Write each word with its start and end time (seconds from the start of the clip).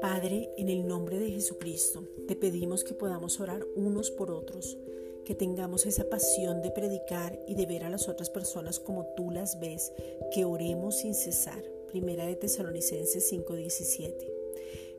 Padre, 0.00 0.50
en 0.56 0.68
el 0.68 0.86
nombre 0.86 1.18
de 1.18 1.30
Jesucristo, 1.30 2.04
te 2.26 2.36
pedimos 2.36 2.84
que 2.84 2.94
podamos 2.94 3.40
orar 3.40 3.66
unos 3.74 4.10
por 4.10 4.30
otros, 4.30 4.78
que 5.24 5.34
tengamos 5.34 5.86
esa 5.86 6.08
pasión 6.08 6.62
de 6.62 6.70
predicar 6.70 7.38
y 7.46 7.54
de 7.56 7.66
ver 7.66 7.84
a 7.84 7.90
las 7.90 8.08
otras 8.08 8.30
personas 8.30 8.78
como 8.78 9.06
tú 9.16 9.30
las 9.30 9.58
ves, 9.60 9.92
que 10.32 10.44
oremos 10.44 10.98
sin 10.98 11.14
cesar. 11.14 11.62
Primera 11.88 12.26
de 12.26 12.36
Tesalonicenses 12.36 13.28
5:17. 13.28 14.30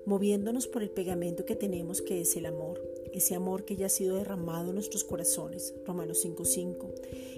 Moviéndonos 0.05 0.67
por 0.67 0.83
el 0.83 0.89
pegamento 0.89 1.45
que 1.45 1.55
tenemos 1.55 2.01
que 2.01 2.21
es 2.21 2.35
el 2.35 2.45
amor, 2.45 2.81
ese 3.13 3.35
amor 3.35 3.65
que 3.65 3.75
ya 3.75 3.87
ha 3.87 3.89
sido 3.89 4.17
derramado 4.17 4.69
en 4.69 4.75
nuestros 4.75 5.03
corazones, 5.03 5.73
Romanos 5.85 6.21
5:5, 6.23 6.93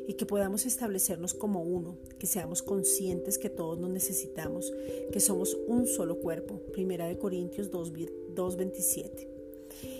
y 0.07 0.13
que 0.13 0.25
podamos 0.25 0.65
establecernos 0.65 1.33
como 1.33 1.61
uno, 1.61 1.97
que 2.19 2.27
seamos 2.27 2.61
conscientes 2.61 3.37
que 3.37 3.49
todos 3.49 3.79
nos 3.79 3.89
necesitamos, 3.89 4.73
que 5.11 5.19
somos 5.19 5.57
un 5.67 5.87
solo 5.87 6.19
cuerpo, 6.19 6.61
Primera 6.73 7.07
de 7.07 7.17
Corintios 7.17 7.71
2:27, 7.71 9.27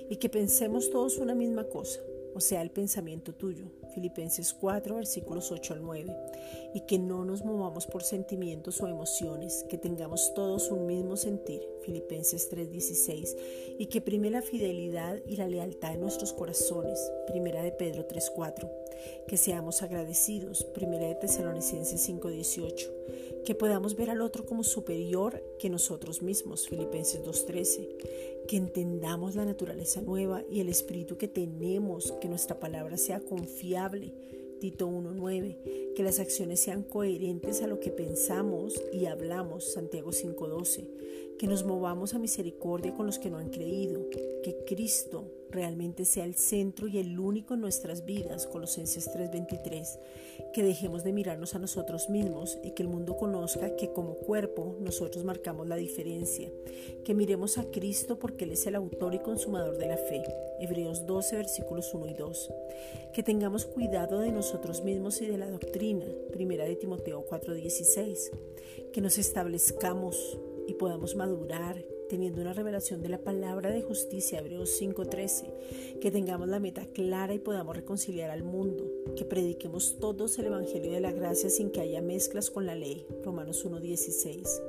y 0.09 0.15
que 0.17 0.29
pensemos 0.29 0.89
todos 0.89 1.17
una 1.17 1.35
misma 1.35 1.65
cosa, 1.65 2.01
o 2.33 2.39
sea, 2.39 2.61
el 2.61 2.71
pensamiento 2.71 3.33
tuyo, 3.33 3.65
Filipenses 3.93 4.53
4, 4.53 4.95
versículos 4.95 5.51
8 5.51 5.73
al 5.73 5.81
9, 5.81 6.15
y 6.73 6.81
que 6.81 6.97
no 6.99 7.25
nos 7.25 7.43
movamos 7.43 7.87
por 7.87 8.03
sentimientos 8.03 8.81
o 8.81 8.87
emociones, 8.87 9.65
que 9.69 9.77
tengamos 9.77 10.33
todos 10.33 10.71
un 10.71 10.85
mismo 10.85 11.17
sentir, 11.17 11.61
Filipenses 11.83 12.49
3, 12.49 12.71
16, 12.71 13.37
y 13.79 13.87
que 13.87 14.01
prime 14.01 14.29
la 14.29 14.41
fidelidad 14.41 15.19
y 15.27 15.35
la 15.35 15.47
lealtad 15.47 15.93
en 15.93 16.01
nuestros 16.01 16.33
corazones, 16.33 17.11
Primera 17.27 17.63
de 17.63 17.71
Pedro 17.71 18.05
3, 18.05 18.31
4, 18.31 18.69
que 19.27 19.37
seamos 19.37 19.81
agradecidos, 19.81 20.63
Primera 20.63 21.07
de 21.07 21.15
Tesalonicenses 21.15 22.01
5, 22.01 22.29
18, 22.29 22.93
que 23.45 23.55
podamos 23.55 23.95
ver 23.95 24.09
al 24.09 24.21
otro 24.21 24.45
como 24.45 24.63
superior 24.63 25.43
que 25.59 25.69
nosotros 25.69 26.21
mismos, 26.21 26.67
Filipenses 26.67 27.23
2, 27.23 27.45
13, 27.45 27.89
que 28.47 28.57
entendamos 28.57 29.35
la 29.35 29.45
naturaleza 29.45 30.01
nueva 30.01 30.43
y 30.49 30.59
el 30.59 30.69
espíritu 30.69 31.17
que 31.17 31.27
tenemos, 31.27 32.11
que 32.21 32.27
nuestra 32.29 32.59
palabra 32.59 32.97
sea 32.97 33.19
confiable, 33.19 34.13
Tito 34.59 34.87
1.9, 34.87 35.93
que 35.95 36.03
las 36.03 36.19
acciones 36.19 36.59
sean 36.59 36.83
coherentes 36.83 37.61
a 37.61 37.67
lo 37.67 37.79
que 37.79 37.89
pensamos 37.89 38.81
y 38.93 39.05
hablamos, 39.05 39.71
Santiago 39.73 40.11
5.12, 40.11 40.87
que 41.41 41.47
nos 41.47 41.63
movamos 41.63 42.13
a 42.13 42.19
misericordia 42.19 42.93
con 42.93 43.07
los 43.07 43.17
que 43.17 43.31
no 43.31 43.39
han 43.39 43.49
creído, 43.49 44.11
que 44.11 44.63
Cristo 44.67 45.25
realmente 45.49 46.05
sea 46.05 46.23
el 46.23 46.35
centro 46.35 46.87
y 46.87 46.99
el 46.99 47.19
único 47.19 47.55
en 47.55 47.61
nuestras 47.61 48.05
vidas, 48.05 48.45
Colosenses 48.45 49.09
3:23, 49.11 49.97
que 50.53 50.61
dejemos 50.61 51.03
de 51.03 51.13
mirarnos 51.13 51.55
a 51.55 51.59
nosotros 51.59 52.11
mismos 52.11 52.59
y 52.63 52.75
que 52.75 52.83
el 52.83 52.89
mundo 52.89 53.17
conozca 53.17 53.75
que 53.75 53.91
como 53.91 54.13
cuerpo 54.17 54.77
nosotros 54.81 55.23
marcamos 55.23 55.67
la 55.67 55.77
diferencia, 55.77 56.51
que 57.03 57.15
miremos 57.15 57.57
a 57.57 57.63
Cristo 57.71 58.19
porque 58.19 58.45
Él 58.45 58.51
es 58.51 58.67
el 58.67 58.75
autor 58.75 59.15
y 59.15 59.19
consumador 59.19 59.79
de 59.79 59.87
la 59.87 59.97
fe, 59.97 60.21
Hebreos 60.59 61.07
12 61.07 61.37
versículos 61.37 61.91
1 61.91 62.07
y 62.07 62.13
2, 62.13 62.51
que 63.13 63.23
tengamos 63.23 63.65
cuidado 63.65 64.19
de 64.19 64.31
nosotros 64.31 64.83
mismos 64.83 65.19
y 65.23 65.25
de 65.25 65.39
la 65.39 65.49
doctrina, 65.49 66.05
Primera 66.31 66.65
de 66.65 66.75
Timoteo 66.75 67.25
4:16, 67.25 68.29
que 68.93 69.01
nos 69.01 69.17
establezcamos 69.17 70.37
y 70.71 70.73
podamos 70.73 71.15
madurar 71.15 71.83
teniendo 72.09 72.41
una 72.41 72.53
revelación 72.53 73.01
de 73.01 73.09
la 73.09 73.17
palabra 73.17 73.71
de 73.71 73.81
justicia, 73.81 74.39
Hebreos 74.39 74.69
5:13, 74.79 75.99
que 75.99 76.11
tengamos 76.11 76.47
la 76.47 76.59
meta 76.59 76.85
clara 76.85 77.33
y 77.33 77.39
podamos 77.39 77.75
reconciliar 77.75 78.31
al 78.31 78.43
mundo, 78.43 78.89
que 79.17 79.25
prediquemos 79.25 79.97
todos 79.99 80.39
el 80.39 80.45
Evangelio 80.45 80.93
de 80.93 81.01
la 81.01 81.11
gracia 81.11 81.49
sin 81.49 81.71
que 81.71 81.81
haya 81.81 82.01
mezclas 82.01 82.49
con 82.49 82.65
la 82.65 82.75
ley, 82.75 83.05
Romanos 83.23 83.65
1:16, 83.65 84.61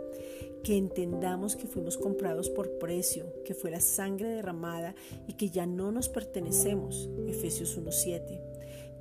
que 0.65 0.77
entendamos 0.77 1.55
que 1.55 1.69
fuimos 1.69 1.99
comprados 1.99 2.51
por 2.51 2.79
precio, 2.79 3.33
que 3.45 3.55
fue 3.55 3.71
la 3.71 3.81
sangre 3.81 4.29
derramada 4.29 4.97
y 5.29 5.35
que 5.35 5.51
ya 5.51 5.67
no 5.67 5.93
nos 5.93 6.09
pertenecemos, 6.09 7.09
Efesios 7.29 7.77
1:7 7.77 8.41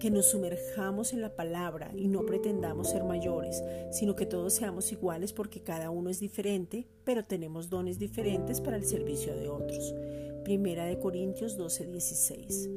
que 0.01 0.09
nos 0.09 0.31
sumerjamos 0.31 1.13
en 1.13 1.21
la 1.21 1.35
palabra 1.35 1.91
y 1.95 2.07
no 2.07 2.25
pretendamos 2.25 2.89
ser 2.89 3.03
mayores, 3.03 3.63
sino 3.91 4.15
que 4.15 4.25
todos 4.25 4.51
seamos 4.51 4.91
iguales 4.91 5.31
porque 5.31 5.61
cada 5.61 5.91
uno 5.91 6.09
es 6.09 6.19
diferente, 6.19 6.87
pero 7.03 7.23
tenemos 7.23 7.69
dones 7.69 7.99
diferentes 7.99 8.61
para 8.61 8.77
el 8.77 8.83
servicio 8.83 9.35
de 9.35 9.47
otros. 9.47 9.93
Primera 10.43 10.85
de 10.85 10.97
Corintios 10.97 11.55
12:16. 11.55 12.67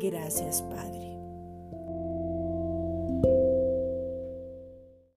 Gracias, 0.00 0.62
Padre. 0.62 1.19